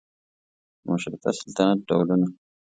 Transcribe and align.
د 0.79 0.81
مشروطه 0.89 1.29
سلطنت 1.39 1.79
ډولونه 1.87 2.27